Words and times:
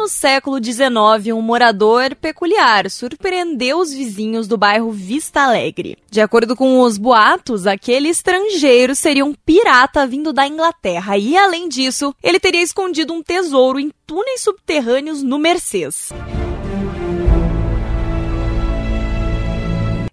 pleno 0.00 0.08
século 0.08 0.62
XIX, 0.62 1.34
um 1.34 1.42
morador 1.42 2.14
peculiar 2.14 2.88
surpreendeu 2.90 3.78
os 3.78 3.92
vizinhos 3.92 4.48
do 4.48 4.56
bairro 4.56 4.90
Vista 4.90 5.42
Alegre. 5.42 5.98
De 6.10 6.20
acordo 6.20 6.56
com 6.56 6.80
os 6.80 6.96
boatos, 6.96 7.66
aquele 7.66 8.08
estrangeiro 8.08 8.94
seria 8.94 9.24
um 9.24 9.34
pirata 9.34 10.06
vindo 10.06 10.32
da 10.32 10.46
Inglaterra 10.46 11.18
e, 11.18 11.36
além 11.36 11.68
disso, 11.68 12.14
ele 12.22 12.40
teria 12.40 12.62
escondido 12.62 13.12
um 13.12 13.22
tesouro 13.22 13.78
em 13.78 13.90
túneis 14.06 14.40
subterrâneos 14.40 15.22
no 15.22 15.38
Mercês. 15.38 16.10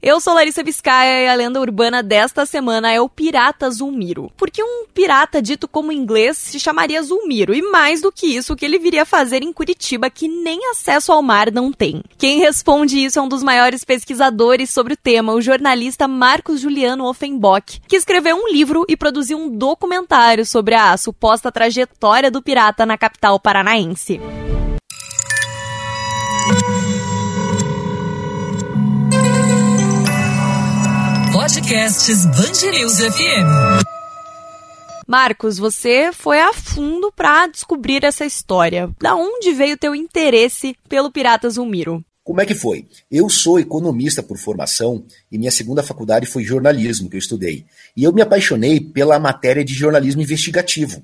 Eu 0.02 0.20
sou 0.20 0.36
Larissa 0.36 0.62
Biscaia 0.62 1.24
e 1.24 1.28
a 1.28 1.34
lenda 1.34 1.60
urbana 1.60 2.04
desta 2.04 2.46
semana 2.46 2.92
é 2.92 3.02
o 3.02 3.10
Pirata 3.10 3.70
Zulmiro. 3.72 4.32
Porque 4.38 4.62
um 4.64 4.86
pirata 4.94 5.42
dito 5.42 5.68
como 5.68 5.92
inglês 5.92 6.38
se 6.38 6.60
chamaria 6.60 7.02
Zulmiro 7.02 7.54
e 7.54 7.64
mais 7.64 8.02
do 8.02 8.12
que 8.12 8.28
isso, 8.28 8.54
o 8.54 8.56
que 8.56 8.64
ele 8.64 8.78
viria 8.78 9.06
fazer 9.06 9.42
em 9.42 9.52
Curitiba 9.52 10.08
que 10.10 10.28
nem 10.28 10.70
acesso 10.70 11.12
ao 11.12 11.24
mar 11.24 11.52
não 11.52 11.72
tem. 11.72 12.04
Quem 12.16 12.38
responde 12.40 13.04
isso 13.04 13.18
é 13.18 13.22
um 13.22 13.28
dos 13.28 13.42
maiores 13.42 13.84
pesquisadores 13.84 14.70
sobre 14.70 14.94
o 14.94 14.98
tema, 14.98 15.34
o 15.34 15.42
jornalista 15.42 16.08
Marcos 16.08 16.60
Juliano 16.60 17.06
Offenbock, 17.06 17.82
que 17.88 17.96
escreveu 17.96 18.36
um 18.36 18.48
livro 18.48 18.86
e 18.88 18.96
produziu 18.96 19.40
um 19.40 19.50
documentário 19.50 20.46
sobre 20.46 20.76
a 20.76 20.96
suposta 20.96 21.52
trajetória 21.52 22.30
do 22.30 22.42
pirata 22.42 22.86
na 22.86 23.00
capital 23.00 23.40
paranaense. 23.40 24.22
Podcasts 31.58 32.24
Bangerils 32.28 33.00
FM. 33.00 33.82
Marcos, 35.08 35.58
você 35.58 36.12
foi 36.14 36.40
a 36.40 36.54
fundo 36.54 37.12
para 37.12 37.48
descobrir 37.48 38.04
essa 38.04 38.24
história. 38.24 38.92
Da 39.02 39.16
onde 39.16 39.54
veio 39.54 39.76
teu 39.76 39.96
interesse 39.96 40.76
pelo 40.88 41.12
Pirata 41.12 41.50
Zulmiro? 41.50 42.06
Como 42.24 42.40
é 42.40 42.46
que 42.46 42.54
foi? 42.54 42.86
Eu 43.10 43.28
sou 43.28 43.60
economista 43.60 44.22
por 44.22 44.38
formação 44.38 45.04
e 45.32 45.38
minha 45.40 45.50
segunda 45.50 45.82
faculdade 45.82 46.28
foi 46.28 46.44
jornalismo 46.44 47.10
que 47.10 47.16
eu 47.16 47.20
estudei. 47.20 47.66
E 47.96 48.04
eu 48.04 48.14
me 48.14 48.22
apaixonei 48.22 48.80
pela 48.80 49.18
matéria 49.18 49.66
de 49.66 49.74
jornalismo 49.74 50.22
investigativo. 50.22 51.04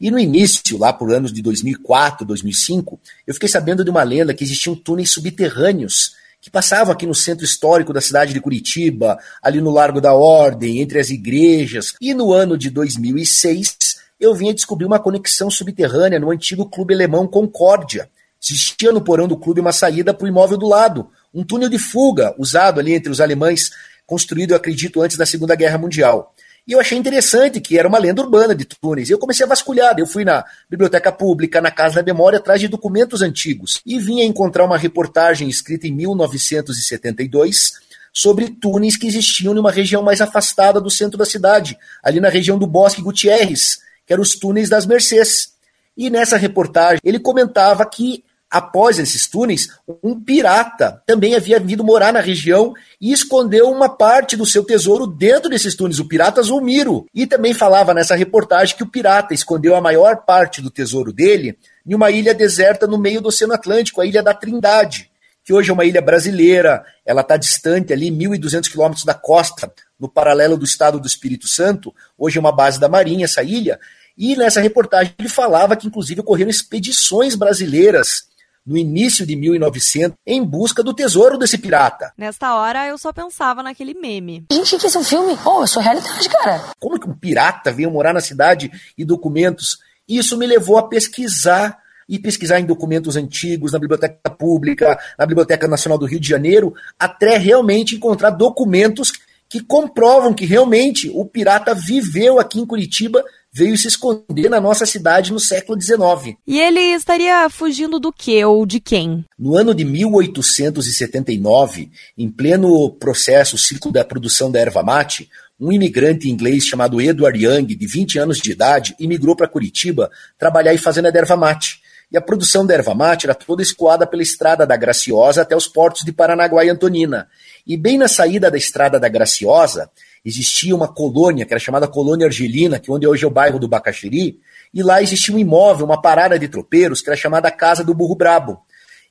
E 0.00 0.12
no 0.12 0.18
início, 0.20 0.78
lá 0.78 0.92
por 0.92 1.12
anos 1.12 1.32
de 1.32 1.42
2004, 1.42 2.24
2005, 2.24 3.00
eu 3.26 3.34
fiquei 3.34 3.48
sabendo 3.48 3.82
de 3.82 3.90
uma 3.90 4.04
lenda 4.04 4.32
que 4.32 4.44
existiam 4.44 4.76
túneis 4.76 5.10
subterrâneos 5.10 6.12
que 6.48 6.52
passavam 6.52 6.94
aqui 6.94 7.04
no 7.04 7.14
centro 7.14 7.44
histórico 7.44 7.92
da 7.92 8.00
cidade 8.00 8.32
de 8.32 8.40
Curitiba, 8.40 9.18
ali 9.42 9.60
no 9.60 9.70
Largo 9.70 10.00
da 10.00 10.14
Ordem, 10.14 10.80
entre 10.80 10.98
as 10.98 11.10
igrejas. 11.10 11.94
E 12.00 12.14
no 12.14 12.32
ano 12.32 12.56
de 12.56 12.70
2006, 12.70 13.76
eu 14.18 14.34
vinha 14.34 14.54
descobrir 14.54 14.86
uma 14.86 14.98
conexão 14.98 15.50
subterrânea 15.50 16.18
no 16.18 16.30
antigo 16.30 16.64
clube 16.64 16.94
alemão 16.94 17.26
Concórdia. 17.26 18.08
Existia 18.42 18.90
no 18.92 19.02
porão 19.02 19.28
do 19.28 19.36
clube 19.36 19.60
uma 19.60 19.72
saída 19.72 20.14
para 20.14 20.24
o 20.24 20.28
imóvel 20.28 20.56
do 20.56 20.66
lado, 20.66 21.10
um 21.34 21.44
túnel 21.44 21.68
de 21.68 21.78
fuga 21.78 22.34
usado 22.38 22.80
ali 22.80 22.94
entre 22.94 23.12
os 23.12 23.20
alemães, 23.20 23.70
construído, 24.06 24.54
acredito, 24.54 25.02
antes 25.02 25.18
da 25.18 25.26
Segunda 25.26 25.54
Guerra 25.54 25.76
Mundial. 25.76 26.34
E 26.68 26.72
eu 26.72 26.80
achei 26.80 26.98
interessante 26.98 27.62
que 27.62 27.78
era 27.78 27.88
uma 27.88 27.98
lenda 27.98 28.20
urbana 28.20 28.54
de 28.54 28.66
túneis. 28.66 29.08
Eu 29.08 29.18
comecei 29.18 29.46
a 29.46 29.48
vasculhar. 29.48 29.94
Eu 29.98 30.06
fui 30.06 30.22
na 30.22 30.44
biblioteca 30.68 31.10
pública, 31.10 31.62
na 31.62 31.70
Casa 31.70 31.94
da 31.94 32.02
Memória, 32.02 32.38
atrás 32.38 32.60
de 32.60 32.68
documentos 32.68 33.22
antigos. 33.22 33.80
E 33.86 33.98
vim 33.98 34.20
a 34.20 34.24
encontrar 34.26 34.66
uma 34.66 34.76
reportagem 34.76 35.48
escrita 35.48 35.86
em 35.86 35.92
1972 35.92 37.72
sobre 38.12 38.50
túneis 38.50 38.98
que 38.98 39.06
existiam 39.06 39.54
numa 39.54 39.70
região 39.70 40.02
mais 40.02 40.20
afastada 40.20 40.78
do 40.78 40.90
centro 40.90 41.16
da 41.16 41.24
cidade, 41.24 41.78
ali 42.02 42.20
na 42.20 42.28
região 42.28 42.58
do 42.58 42.66
Bosque 42.66 43.00
Gutierrez, 43.00 43.78
que 44.06 44.12
eram 44.12 44.22
os 44.22 44.34
túneis 44.34 44.68
das 44.68 44.84
Mercês. 44.84 45.54
E 45.96 46.10
nessa 46.10 46.36
reportagem 46.36 47.00
ele 47.02 47.18
comentava 47.18 47.86
que 47.86 48.22
após 48.50 48.98
esses 48.98 49.26
túneis, 49.26 49.68
um 50.02 50.18
pirata 50.18 51.02
também 51.06 51.34
havia 51.34 51.60
vindo 51.60 51.84
morar 51.84 52.12
na 52.12 52.20
região 52.20 52.72
e 53.00 53.12
escondeu 53.12 53.70
uma 53.70 53.88
parte 53.88 54.36
do 54.36 54.46
seu 54.46 54.64
tesouro 54.64 55.06
dentro 55.06 55.50
desses 55.50 55.74
túneis, 55.74 55.98
o 55.98 56.06
pirata 56.06 56.42
Zulmiro. 56.42 57.06
E 57.14 57.26
também 57.26 57.52
falava 57.52 57.92
nessa 57.92 58.14
reportagem 58.14 58.76
que 58.76 58.82
o 58.82 58.90
pirata 58.90 59.34
escondeu 59.34 59.74
a 59.74 59.80
maior 59.80 60.24
parte 60.24 60.62
do 60.62 60.70
tesouro 60.70 61.12
dele 61.12 61.58
em 61.86 61.94
uma 61.94 62.10
ilha 62.10 62.34
deserta 62.34 62.86
no 62.86 62.98
meio 62.98 63.20
do 63.20 63.28
Oceano 63.28 63.54
Atlântico, 63.54 64.00
a 64.00 64.06
Ilha 64.06 64.22
da 64.22 64.34
Trindade, 64.34 65.10
que 65.42 65.54
hoje 65.54 65.70
é 65.70 65.72
uma 65.72 65.86
ilha 65.86 66.02
brasileira, 66.02 66.84
ela 67.04 67.22
está 67.22 67.36
distante 67.38 67.92
ali 67.92 68.10
1.200 68.10 68.70
quilômetros 68.70 69.04
da 69.04 69.14
costa, 69.14 69.72
no 69.98 70.08
paralelo 70.08 70.56
do 70.56 70.64
estado 70.64 71.00
do 71.00 71.06
Espírito 71.06 71.48
Santo, 71.48 71.94
hoje 72.16 72.36
é 72.36 72.40
uma 72.40 72.52
base 72.52 72.78
da 72.78 72.88
Marinha 72.88 73.24
essa 73.24 73.42
ilha, 73.42 73.80
e 74.16 74.36
nessa 74.36 74.60
reportagem 74.60 75.14
ele 75.18 75.28
falava 75.28 75.74
que 75.74 75.86
inclusive 75.86 76.20
ocorreram 76.20 76.50
expedições 76.50 77.34
brasileiras 77.34 78.28
no 78.68 78.76
início 78.76 79.26
de 79.26 79.34
1900, 79.34 80.16
em 80.26 80.44
busca 80.44 80.82
do 80.82 80.92
tesouro 80.92 81.38
desse 81.38 81.56
pirata. 81.56 82.12
Nesta 82.18 82.54
hora 82.54 82.86
eu 82.86 82.98
só 82.98 83.12
pensava 83.12 83.62
naquele 83.62 83.94
meme. 83.94 84.44
Gente, 84.52 84.76
que 84.76 84.86
esse 84.86 84.96
é 84.96 85.00
um 85.00 85.04
filme? 85.04 85.38
Oh, 85.44 85.64
isso 85.64 85.80
é 85.80 85.82
realidade, 85.82 86.28
cara. 86.28 86.62
Como 86.78 87.00
que 87.00 87.08
um 87.08 87.14
pirata 87.14 87.72
veio 87.72 87.90
morar 87.90 88.12
na 88.12 88.20
cidade 88.20 88.70
e 88.96 89.04
documentos? 89.04 89.78
Isso 90.06 90.36
me 90.36 90.46
levou 90.46 90.76
a 90.76 90.86
pesquisar 90.86 91.78
e 92.06 92.18
pesquisar 92.18 92.60
em 92.60 92.64
documentos 92.64 93.16
antigos, 93.16 93.72
na 93.72 93.78
Biblioteca 93.78 94.30
Pública, 94.30 94.98
na 95.18 95.26
Biblioteca 95.26 95.66
Nacional 95.66 95.98
do 95.98 96.06
Rio 96.06 96.20
de 96.20 96.28
Janeiro, 96.28 96.74
até 96.98 97.36
realmente 97.36 97.94
encontrar 97.94 98.30
documentos 98.30 99.12
que 99.48 99.62
comprovam 99.62 100.34
que 100.34 100.44
realmente 100.44 101.10
o 101.14 101.24
pirata 101.24 101.74
viveu 101.74 102.38
aqui 102.38 102.60
em 102.60 102.66
Curitiba 102.66 103.24
veio 103.52 103.76
se 103.76 103.88
esconder 103.88 104.48
na 104.48 104.60
nossa 104.60 104.86
cidade 104.86 105.32
no 105.32 105.40
século 105.40 105.80
XIX. 105.80 106.36
E 106.46 106.60
ele 106.60 106.80
estaria 106.94 107.48
fugindo 107.50 107.98
do 107.98 108.12
que 108.12 108.44
ou 108.44 108.64
de 108.66 108.78
quem? 108.80 109.24
No 109.38 109.56
ano 109.56 109.74
de 109.74 109.84
1879, 109.84 111.90
em 112.16 112.30
pleno 112.30 112.92
processo, 112.92 113.58
ciclo 113.58 113.90
da 113.90 114.04
produção 114.04 114.50
da 114.50 114.60
erva 114.60 114.82
mate, 114.82 115.28
um 115.60 115.72
imigrante 115.72 116.30
inglês 116.30 116.64
chamado 116.64 117.00
Edward 117.00 117.44
Young, 117.44 117.74
de 117.74 117.86
20 117.86 118.18
anos 118.18 118.38
de 118.38 118.52
idade, 118.52 118.94
imigrou 118.98 119.34
para 119.34 119.48
Curitiba 119.48 120.10
trabalhar 120.38 120.72
em 120.72 120.78
fazenda 120.78 121.10
de 121.10 121.18
erva 121.18 121.36
mate. 121.36 121.80
E 122.10 122.16
a 122.16 122.22
produção 122.22 122.64
da 122.64 122.72
erva 122.72 122.94
mate 122.94 123.26
era 123.26 123.34
toda 123.34 123.60
escoada 123.60 124.06
pela 124.06 124.22
estrada 124.22 124.66
da 124.66 124.76
Graciosa 124.76 125.42
até 125.42 125.54
os 125.54 125.66
portos 125.66 126.04
de 126.04 126.12
Paranaguá 126.12 126.64
e 126.64 126.70
Antonina. 126.70 127.28
E 127.66 127.76
bem 127.76 127.98
na 127.98 128.08
saída 128.08 128.50
da 128.50 128.56
estrada 128.56 128.98
da 128.98 129.08
Graciosa, 129.08 129.90
existia 130.24 130.74
uma 130.74 130.88
colônia, 130.88 131.44
que 131.44 131.52
era 131.52 131.60
chamada 131.60 131.86
Colônia 131.86 132.26
Argelina, 132.26 132.78
que 132.78 132.90
é 132.90 132.94
onde 132.94 133.06
hoje 133.06 133.24
é 133.24 133.26
o 133.26 133.30
bairro 133.30 133.58
do 133.58 133.68
Bacaxiri, 133.68 134.38
e 134.72 134.82
lá 134.82 135.02
existia 135.02 135.34
um 135.34 135.38
imóvel, 135.38 135.86
uma 135.86 136.00
parada 136.00 136.38
de 136.38 136.48
tropeiros, 136.48 137.00
que 137.00 137.08
era 137.08 137.16
chamada 137.16 137.50
Casa 137.50 137.82
do 137.82 137.94
Burro 137.94 138.14
Brabo. 138.14 138.60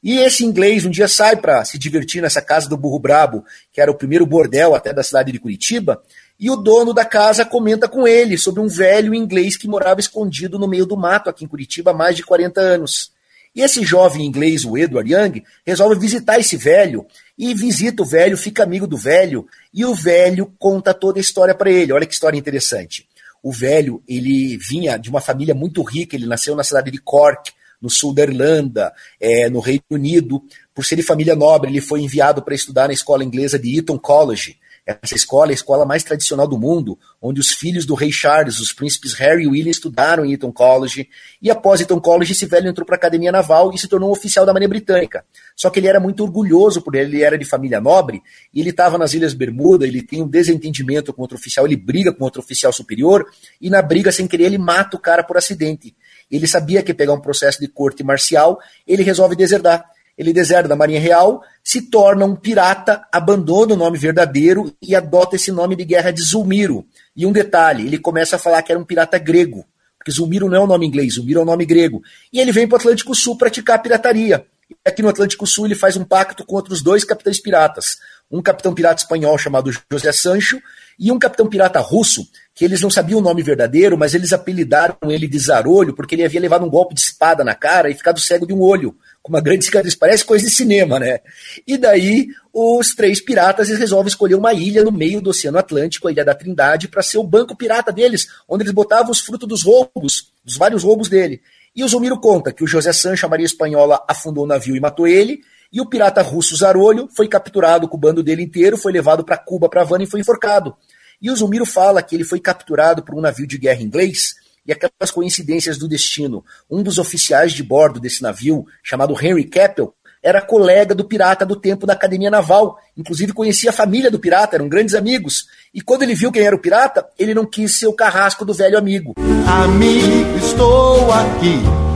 E 0.03 0.19
esse 0.19 0.45
inglês 0.45 0.85
um 0.85 0.91
dia 0.91 1.07
sai 1.07 1.35
para 1.35 1.65
se 1.65 1.77
divertir 1.77 2.21
nessa 2.21 2.41
Casa 2.41 2.69
do 2.69 2.77
Burro 2.77 2.99
Brabo, 2.99 3.43
que 3.73 3.81
era 3.81 3.91
o 3.91 3.95
primeiro 3.95 4.25
bordel 4.25 4.75
até 4.75 4.93
da 4.93 5.03
cidade 5.03 5.31
de 5.31 5.39
Curitiba, 5.39 6.01
e 6.39 6.51
o 6.51 6.55
dono 6.55 6.93
da 6.93 7.03
casa 7.03 7.43
comenta 7.43 7.87
com 7.87 8.07
ele 8.07 8.37
sobre 8.37 8.61
um 8.61 8.67
velho 8.67 9.13
inglês 9.13 9.57
que 9.57 9.67
morava 9.67 9.99
escondido 9.99 10.59
no 10.59 10.67
meio 10.67 10.85
do 10.85 10.95
mato 10.95 11.29
aqui 11.29 11.43
em 11.43 11.47
Curitiba 11.47 11.91
há 11.91 11.93
mais 11.93 12.15
de 12.15 12.23
40 12.23 12.61
anos. 12.61 13.11
E 13.57 13.61
esse 13.63 13.83
jovem 13.83 14.23
inglês, 14.23 14.63
o 14.63 14.77
Edward 14.77 15.11
Young, 15.11 15.43
resolve 15.65 15.99
visitar 15.99 16.39
esse 16.39 16.55
velho 16.55 17.07
e 17.35 17.55
visita 17.55 18.03
o 18.03 18.05
velho, 18.05 18.37
fica 18.37 18.61
amigo 18.61 18.85
do 18.85 18.95
velho 18.95 19.47
e 19.73 19.83
o 19.83 19.95
velho 19.95 20.53
conta 20.59 20.93
toda 20.93 21.19
a 21.19 21.21
história 21.21 21.55
para 21.55 21.71
ele. 21.71 21.91
Olha 21.91 22.05
que 22.05 22.13
história 22.13 22.37
interessante. 22.37 23.09
O 23.41 23.51
velho, 23.51 24.03
ele 24.07 24.57
vinha 24.57 24.95
de 24.95 25.09
uma 25.09 25.19
família 25.19 25.55
muito 25.55 25.81
rica, 25.81 26.15
ele 26.15 26.27
nasceu 26.27 26.55
na 26.55 26.63
cidade 26.63 26.91
de 26.91 26.99
Cork, 26.99 27.51
no 27.81 27.89
sul 27.89 28.13
da 28.13 28.21
Irlanda, 28.21 28.93
é, 29.19 29.49
no 29.49 29.59
Reino 29.59 29.81
Unido. 29.89 30.39
Por 30.75 30.85
ser 30.85 30.95
de 30.95 31.01
família 31.01 31.33
nobre, 31.35 31.71
ele 31.71 31.81
foi 31.81 32.01
enviado 32.01 32.43
para 32.43 32.53
estudar 32.53 32.85
na 32.85 32.93
escola 32.93 33.23
inglesa 33.23 33.57
de 33.57 33.79
Eton 33.79 33.97
College, 33.97 34.55
essa 34.87 35.15
escola 35.15 35.51
é 35.51 35.53
a 35.53 35.53
escola 35.53 35.85
mais 35.85 36.01
tradicional 36.01 36.47
do 36.47 36.57
mundo, 36.57 36.97
onde 37.21 37.41
os 37.41 37.49
filhos 37.49 37.85
do 37.85 37.93
rei 37.93 38.09
Charles, 38.09 38.61
os 38.61 38.71
príncipes 38.71 39.13
Harry 39.15 39.43
e 39.43 39.47
William, 39.47 39.69
estudaram 39.69 40.25
em 40.25 40.31
Eton 40.31 40.49
College. 40.49 41.09
E 41.41 41.51
após 41.51 41.81
Eton 41.81 41.99
College, 41.99 42.31
esse 42.31 42.45
velho 42.45 42.69
entrou 42.69 42.85
para 42.85 42.95
a 42.95 42.97
academia 42.97 43.29
naval 43.29 43.73
e 43.73 43.77
se 43.77 43.89
tornou 43.89 44.07
um 44.07 44.13
oficial 44.13 44.45
da 44.45 44.53
Marinha 44.53 44.69
Britânica. 44.69 45.25
Só 45.57 45.69
que 45.69 45.79
ele 45.79 45.87
era 45.87 45.99
muito 45.99 46.23
orgulhoso, 46.23 46.81
porque 46.81 46.99
ele 46.99 47.21
era 47.21 47.37
de 47.37 47.43
família 47.43 47.81
nobre, 47.81 48.21
e 48.53 48.61
ele 48.61 48.69
estava 48.69 48.97
nas 48.97 49.13
Ilhas 49.13 49.33
Bermuda, 49.33 49.85
ele 49.85 50.01
tem 50.01 50.21
um 50.21 50.27
desentendimento 50.27 51.11
com 51.11 51.21
outro 51.21 51.37
oficial, 51.37 51.65
ele 51.65 51.75
briga 51.75 52.13
com 52.13 52.23
outro 52.23 52.41
oficial 52.41 52.71
superior, 52.71 53.25
e 53.59 53.69
na 53.69 53.81
briga, 53.81 54.09
sem 54.09 54.25
querer, 54.25 54.45
ele 54.45 54.57
mata 54.57 54.95
o 54.95 54.99
cara 54.99 55.21
por 55.21 55.35
acidente. 55.35 55.93
Ele 56.31 56.47
sabia 56.47 56.81
que 56.81 56.91
ia 56.91 56.95
pegar 56.95 57.13
um 57.13 57.19
processo 57.19 57.59
de 57.59 57.67
corte 57.67 58.05
marcial, 58.05 58.57
ele 58.87 59.03
resolve 59.03 59.35
deserdar 59.35 59.83
ele 60.17 60.33
deserta 60.33 60.67
da 60.67 60.75
Marinha 60.75 60.99
Real, 60.99 61.43
se 61.63 61.81
torna 61.81 62.25
um 62.25 62.35
pirata, 62.35 63.05
abandona 63.11 63.75
o 63.75 63.77
nome 63.77 63.97
verdadeiro 63.97 64.73
e 64.81 64.95
adota 64.95 65.35
esse 65.35 65.51
nome 65.51 65.75
de 65.75 65.85
guerra 65.85 66.11
de 66.11 66.23
Zulmiro. 66.23 66.85
E 67.15 67.25
um 67.25 67.31
detalhe, 67.31 67.85
ele 67.85 67.99
começa 67.99 68.35
a 68.35 68.39
falar 68.39 68.61
que 68.63 68.71
era 68.71 68.81
um 68.81 68.85
pirata 68.85 69.19
grego, 69.19 69.63
porque 69.97 70.11
Zulmiro 70.11 70.49
não 70.49 70.57
é 70.57 70.59
o 70.59 70.63
um 70.63 70.67
nome 70.67 70.87
inglês, 70.87 71.15
Zulmiro 71.15 71.39
é 71.39 71.43
um 71.43 71.45
nome 71.45 71.65
grego. 71.65 72.01
E 72.33 72.39
ele 72.39 72.51
vem 72.51 72.67
para 72.67 72.77
o 72.77 72.79
Atlântico 72.79 73.13
Sul 73.13 73.37
praticar 73.37 73.81
pirataria. 73.81 74.45
E 74.69 74.75
aqui 74.89 75.01
no 75.01 75.09
Atlântico 75.09 75.45
Sul 75.45 75.65
ele 75.65 75.75
faz 75.75 75.95
um 75.95 76.03
pacto 76.03 76.43
com 76.45 76.55
outros 76.55 76.81
dois 76.81 77.03
capitães 77.03 77.39
piratas. 77.39 77.97
Um 78.29 78.41
capitão 78.41 78.73
pirata 78.73 79.01
espanhol 79.01 79.37
chamado 79.37 79.71
José 79.91 80.11
Sancho 80.11 80.59
e 80.99 81.11
um 81.11 81.19
capitão 81.19 81.47
pirata 81.47 81.79
russo, 81.79 82.27
que 82.55 82.65
eles 82.65 82.81
não 82.81 82.89
sabiam 82.89 83.19
o 83.19 83.21
nome 83.21 83.43
verdadeiro, 83.43 83.97
mas 83.97 84.15
eles 84.15 84.33
apelidaram 84.33 84.97
ele 85.03 85.27
de 85.27 85.39
Zarolho 85.39 85.93
porque 85.93 86.15
ele 86.15 86.25
havia 86.25 86.41
levado 86.41 86.65
um 86.65 86.69
golpe 86.69 86.95
de 86.95 87.01
espada 87.01 87.43
na 87.43 87.53
cara 87.53 87.89
e 87.89 87.93
ficado 87.93 88.19
cego 88.19 88.47
de 88.47 88.53
um 88.53 88.61
olho 88.61 88.95
com 89.27 89.33
uma 89.33 89.41
grande 89.41 89.65
cicatriz, 89.65 89.93
parece 89.93 90.23
coisa 90.23 90.45
de 90.45 90.51
cinema, 90.51 90.97
né? 90.97 91.19
E 91.67 91.77
daí 91.77 92.29
os 92.53 92.95
três 92.95 93.19
piratas 93.19 93.67
resolvem 93.67 94.07
escolher 94.07 94.35
uma 94.35 94.53
ilha 94.53 94.83
no 94.83 94.91
meio 94.91 95.19
do 95.19 95.31
Oceano 95.31 95.57
Atlântico, 95.57 96.07
a 96.07 96.11
Ilha 96.11 96.23
da 96.23 96.33
Trindade, 96.33 96.87
para 96.87 97.03
ser 97.03 97.17
o 97.17 97.23
banco 97.23 97.55
pirata 97.55 97.91
deles, 97.91 98.29
onde 98.47 98.63
eles 98.63 98.73
botavam 98.73 99.11
os 99.11 99.19
frutos 99.19 99.47
dos 99.47 99.63
roubos, 99.63 100.31
dos 100.43 100.55
vários 100.55 100.83
roubos 100.83 101.09
dele. 101.09 101.41
E 101.75 101.83
o 101.83 101.87
Zumiro 101.87 102.17
conta 102.19 102.53
que 102.53 102.63
o 102.63 102.67
José 102.67 102.93
Sancho, 102.93 103.25
a 103.25 103.29
Maria 103.29 103.45
Espanhola, 103.45 104.01
afundou 104.07 104.45
o 104.45 104.47
navio 104.47 104.75
e 104.75 104.79
matou 104.79 105.05
ele, 105.05 105.41
e 105.71 105.81
o 105.81 105.85
pirata 105.85 106.21
russo 106.21 106.55
Zarolho 106.55 107.09
foi 107.13 107.27
capturado 107.27 107.87
com 107.89 107.97
o 107.97 107.99
bando 107.99 108.23
dele 108.23 108.41
inteiro, 108.41 108.77
foi 108.77 108.93
levado 108.93 109.25
para 109.25 109.37
Cuba, 109.37 109.67
para 109.67 109.81
Havana 109.81 110.05
e 110.05 110.07
foi 110.07 110.21
enforcado. 110.21 110.73
E 111.21 111.29
o 111.29 111.35
Zumiro 111.35 111.65
fala 111.65 112.01
que 112.01 112.15
ele 112.15 112.23
foi 112.23 112.39
capturado 112.39 113.03
por 113.03 113.13
um 113.13 113.21
navio 113.21 113.45
de 113.45 113.57
guerra 113.57 113.81
inglês 113.81 114.35
e 114.67 114.71
aquelas 114.73 115.11
coincidências 115.11 115.77
do 115.77 115.87
destino. 115.87 116.43
Um 116.69 116.83
dos 116.83 116.97
oficiais 116.97 117.53
de 117.53 117.63
bordo 117.63 117.99
desse 117.99 118.21
navio, 118.21 118.65
chamado 118.83 119.15
Henry 119.19 119.45
Keppel, 119.45 119.93
era 120.21 120.41
colega 120.41 120.93
do 120.93 121.05
pirata 121.05 121.45
do 121.45 121.55
tempo 121.55 121.85
da 121.85 121.93
Academia 121.93 122.29
Naval. 122.29 122.77
Inclusive 122.97 123.33
conhecia 123.33 123.69
a 123.69 123.73
família 123.73 124.11
do 124.11 124.19
pirata, 124.19 124.55
eram 124.57 124.67
grandes 124.67 124.93
amigos. 124.93 125.45
E 125.73 125.79
quando 125.79 126.03
ele 126.03 126.15
viu 126.15 126.31
quem 126.31 126.41
era 126.41 126.55
o 126.55 126.59
pirata, 126.59 127.07
ele 127.17 127.33
não 127.33 127.45
quis 127.45 127.79
ser 127.79 127.87
o 127.87 127.93
carrasco 127.93 128.43
do 128.43 128.53
velho 128.53 128.77
amigo. 128.77 129.13
Amigo, 129.47 130.37
estou 130.37 131.11
aqui. 131.13 131.87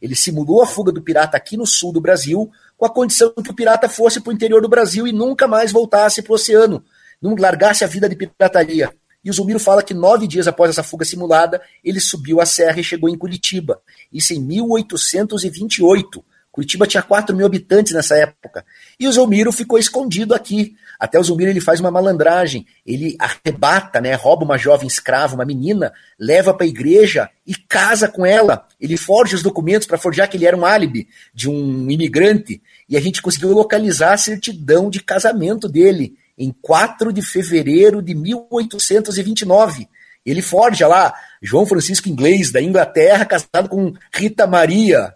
Ele 0.00 0.16
simulou 0.16 0.62
a 0.62 0.66
fuga 0.66 0.90
do 0.90 1.02
pirata 1.02 1.36
aqui 1.36 1.56
no 1.56 1.66
sul 1.66 1.92
do 1.92 2.00
Brasil, 2.00 2.50
com 2.76 2.86
a 2.86 2.90
condição 2.90 3.32
que 3.32 3.50
o 3.50 3.54
pirata 3.54 3.88
fosse 3.88 4.20
para 4.20 4.30
o 4.30 4.34
interior 4.34 4.60
do 4.60 4.68
Brasil 4.68 5.06
e 5.06 5.12
nunca 5.12 5.46
mais 5.46 5.70
voltasse 5.70 6.22
para 6.22 6.32
o 6.32 6.34
oceano, 6.34 6.82
não 7.20 7.36
largasse 7.36 7.84
a 7.84 7.86
vida 7.86 8.08
de 8.08 8.16
pirataria. 8.16 8.92
E 9.24 9.30
o 9.30 9.32
Zumiro 9.32 9.60
fala 9.60 9.82
que 9.82 9.94
nove 9.94 10.26
dias 10.26 10.48
após 10.48 10.70
essa 10.70 10.82
fuga 10.82 11.04
simulada, 11.04 11.62
ele 11.84 12.00
subiu 12.00 12.40
a 12.40 12.46
serra 12.46 12.80
e 12.80 12.84
chegou 12.84 13.08
em 13.08 13.16
Curitiba. 13.16 13.80
Isso 14.12 14.34
em 14.34 14.40
1828. 14.40 16.24
Curitiba 16.52 16.86
tinha 16.86 17.02
4 17.02 17.34
mil 17.34 17.46
habitantes 17.46 17.94
nessa 17.94 18.14
época. 18.14 18.62
E 19.00 19.08
o 19.08 19.12
Zulmiro 19.12 19.50
ficou 19.50 19.78
escondido 19.78 20.34
aqui. 20.34 20.74
Até 21.00 21.18
o 21.18 21.22
Zulmiro 21.22 21.50
ele 21.50 21.62
faz 21.62 21.80
uma 21.80 21.90
malandragem. 21.90 22.66
Ele 22.84 23.16
arrebata, 23.18 24.02
né, 24.02 24.12
rouba 24.14 24.44
uma 24.44 24.58
jovem 24.58 24.86
escrava, 24.86 25.34
uma 25.34 25.46
menina, 25.46 25.94
leva 26.20 26.52
para 26.52 26.66
a 26.66 26.68
igreja 26.68 27.30
e 27.46 27.54
casa 27.54 28.06
com 28.06 28.26
ela. 28.26 28.68
Ele 28.78 28.98
forja 28.98 29.34
os 29.34 29.42
documentos 29.42 29.86
para 29.86 29.96
forjar 29.96 30.28
que 30.28 30.36
ele 30.36 30.44
era 30.44 30.56
um 30.56 30.66
álibi 30.66 31.08
de 31.32 31.48
um 31.48 31.90
imigrante. 31.90 32.60
E 32.86 32.98
a 32.98 33.00
gente 33.00 33.22
conseguiu 33.22 33.52
localizar 33.52 34.12
a 34.12 34.18
certidão 34.18 34.90
de 34.90 35.02
casamento 35.02 35.70
dele 35.70 36.18
em 36.36 36.54
4 36.60 37.12
de 37.12 37.22
fevereiro 37.22 38.02
de 38.02 38.14
1829. 38.14 39.88
Ele 40.24 40.42
forja 40.42 40.86
lá 40.86 41.12
João 41.42 41.66
Francisco 41.66 42.08
Inglês, 42.08 42.52
da 42.52 42.62
Inglaterra, 42.62 43.24
casado 43.24 43.68
com 43.68 43.92
Rita 44.12 44.46
Maria, 44.46 45.14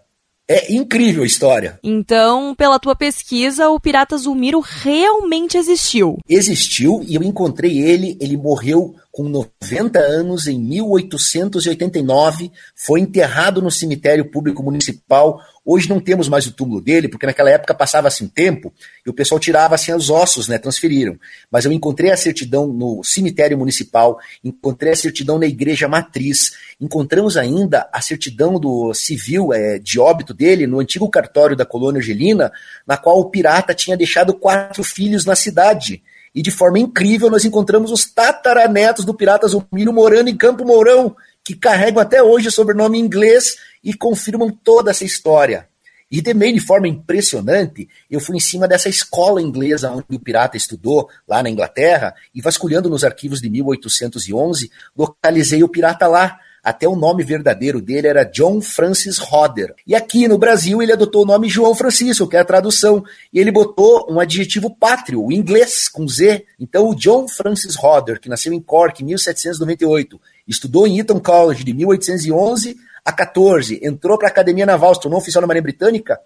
é 0.49 0.73
incrível 0.73 1.23
a 1.23 1.25
história. 1.25 1.77
Então, 1.83 2.55
pela 2.55 2.79
tua 2.79 2.95
pesquisa, 2.95 3.69
o 3.69 3.79
pirata 3.79 4.17
Zulmiro 4.17 4.61
realmente 4.61 5.57
existiu. 5.57 6.17
Existiu 6.27 7.03
e 7.05 7.15
eu 7.15 7.23
encontrei 7.23 7.79
ele, 7.79 8.17
ele 8.21 8.37
morreu 8.37 8.95
com 9.17 9.27
90 9.27 9.97
anos, 9.97 10.45
em 10.45 10.59
1889, 10.59 12.51
foi 12.75 12.99
enterrado 12.99 13.63
no 13.63 13.71
cemitério 13.71 14.29
público 14.29 14.61
municipal. 14.61 15.41
Hoje 15.65 15.89
não 15.89 15.99
temos 15.99 16.29
mais 16.29 16.45
o 16.45 16.51
túmulo 16.51 16.79
dele, 16.79 17.07
porque 17.07 17.25
naquela 17.25 17.49
época 17.49 17.73
passava 17.73 18.07
assim 18.07 18.27
tempo 18.27 18.71
e 19.03 19.09
o 19.09 19.13
pessoal 19.13 19.39
tirava 19.39 19.73
assim 19.73 19.91
os 19.91 20.11
ossos, 20.11 20.47
né, 20.47 20.59
transferiram. 20.59 21.17
Mas 21.49 21.65
eu 21.65 21.71
encontrei 21.71 22.11
a 22.11 22.15
certidão 22.15 22.67
no 22.67 23.03
cemitério 23.03 23.57
municipal, 23.57 24.19
encontrei 24.43 24.93
a 24.93 24.95
certidão 24.95 25.39
na 25.39 25.47
igreja 25.47 25.87
matriz, 25.87 26.51
encontramos 26.79 27.37
ainda 27.37 27.89
a 27.91 27.99
certidão 28.01 28.59
do 28.59 28.93
civil 28.93 29.51
é, 29.51 29.79
de 29.79 29.99
óbito 29.99 30.31
dele 30.31 30.67
no 30.67 30.79
antigo 30.79 31.09
cartório 31.09 31.55
da 31.55 31.65
colônia 31.65 31.97
argelina, 31.97 32.51
na 32.85 32.97
qual 32.97 33.19
o 33.19 33.31
pirata 33.31 33.73
tinha 33.73 33.97
deixado 33.97 34.35
quatro 34.35 34.83
filhos 34.83 35.25
na 35.25 35.35
cidade. 35.35 36.03
E 36.37 36.41
de 36.43 36.51
forma 36.51 36.77
incrível, 36.77 37.31
nós 37.31 37.45
encontramos 37.45 37.89
os 37.91 38.05
tataranetos 38.05 39.03
do 39.03 39.11
Pirata 39.11 39.47
Zumiro 39.47 39.91
morando 39.91 40.29
em 40.29 40.37
Campo 40.37 40.63
Mourão, 40.63 41.15
que 41.43 41.55
carregam 41.55 41.99
até 41.99 42.21
hoje 42.21 42.47
o 42.47 42.51
sobrenome 42.51 42.99
inglês 42.99 43.55
e 43.83 43.91
confirmam 43.91 44.51
toda 44.51 44.91
essa 44.91 45.03
história. 45.03 45.67
E 46.11 46.21
também, 46.21 46.53
de 46.53 46.59
forma 46.59 46.87
impressionante, 46.87 47.89
eu 48.07 48.19
fui 48.19 48.37
em 48.37 48.39
cima 48.39 48.67
dessa 48.67 48.87
escola 48.87 49.41
inglesa 49.41 49.89
onde 49.89 50.15
o 50.15 50.19
pirata 50.19 50.55
estudou, 50.55 51.09
lá 51.27 51.41
na 51.41 51.49
Inglaterra, 51.49 52.13
e 52.35 52.39
vasculhando 52.39 52.87
nos 52.87 53.03
arquivos 53.03 53.41
de 53.41 53.49
1811, 53.49 54.69
localizei 54.95 55.63
o 55.63 55.67
pirata 55.67 56.05
lá. 56.05 56.39
Até 56.67 56.85
o 56.85 56.97
nome 56.97 57.23
verdadeiro 57.23 57.79
dele 57.79 58.07
era 58.09 58.25
John 58.25 58.59
Francis 58.59 59.19
Hodder. 59.19 59.73
E 59.87 59.95
aqui 59.95 60.27
no 60.27 60.37
Brasil 60.37 60.81
ele 60.81 60.91
adotou 60.91 61.23
o 61.23 61.25
nome 61.25 61.47
João 61.47 61.73
Francisco, 61.73 62.27
que 62.27 62.35
é 62.35 62.41
a 62.41 62.43
tradução. 62.43 63.05
E 63.31 63.39
ele 63.39 63.53
botou 63.53 64.05
um 64.11 64.19
adjetivo 64.19 64.69
pátrio, 64.75 65.23
o 65.23 65.31
inglês, 65.31 65.87
com 65.87 66.05
Z. 66.05 66.43
Então 66.59 66.89
o 66.89 66.93
John 66.93 67.25
Francis 67.25 67.77
Hodder, 67.77 68.19
que 68.19 68.27
nasceu 68.27 68.51
em 68.51 68.59
Cork 68.59 69.01
em 69.01 69.05
1798, 69.05 70.19
estudou 70.45 70.85
em 70.85 70.99
Eton 70.99 71.21
College 71.21 71.63
de 71.63 71.73
1811 71.73 72.75
a 73.05 73.13
14, 73.13 73.79
entrou 73.81 74.17
para 74.17 74.27
a 74.27 74.31
Academia 74.31 74.65
Naval, 74.65 74.93
se 74.93 74.99
tornou 74.99 75.21
oficial 75.21 75.39
na 75.39 75.47
Marinha 75.47 75.63
Britânica, 75.63 76.19